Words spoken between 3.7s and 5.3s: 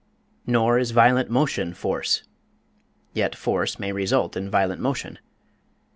may result in violent motion.